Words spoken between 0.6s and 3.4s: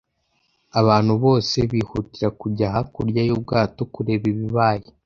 Abantu bose bihutira kujya hakurya